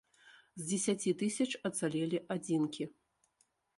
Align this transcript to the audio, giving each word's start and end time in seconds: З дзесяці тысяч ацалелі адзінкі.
З 0.61 0.69
дзесяці 0.69 1.13
тысяч 1.19 1.47
ацалелі 1.71 2.17
адзінкі. 2.37 2.83